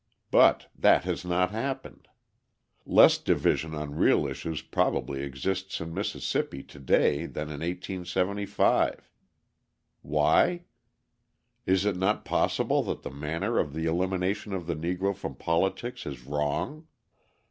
But 0.31 0.67
that 0.75 1.03
has 1.03 1.23
not 1.23 1.51
happened; 1.51 2.07
less 2.87 3.19
division 3.19 3.75
on 3.75 3.93
real 3.93 4.25
issues 4.25 4.63
probably 4.63 5.21
exists 5.21 5.79
in 5.79 5.93
Mississippi 5.93 6.63
to 6.63 6.79
day 6.79 7.27
than 7.27 7.49
in 7.49 7.59
1875. 7.61 9.11
Why? 10.01 10.63
Is 11.67 11.85
it 11.85 11.97
not 11.97 12.25
possible 12.25 12.81
that 12.81 13.03
the 13.03 13.11
manner 13.11 13.59
of 13.59 13.73
the 13.75 13.85
elimination 13.85 14.53
of 14.53 14.65
the 14.65 14.75
Negro 14.75 15.15
from 15.15 15.35
politics 15.35 16.07
is 16.07 16.25
wrong? 16.25 16.87